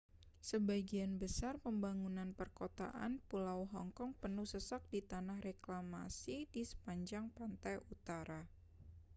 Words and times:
sebagian 0.49 1.13
besar 1.23 1.53
pembangunan 1.65 2.29
perkotaan 2.39 3.13
pulau 3.29 3.61
hong 3.73 3.89
kong 3.97 4.11
penuh 4.21 4.47
sesak 4.53 4.81
di 4.91 4.97
tanah 5.11 5.37
reklamasi 5.47 6.37
di 6.53 6.61
sepanjang 6.71 7.25
pantai 7.37 7.75
utara 7.93 8.41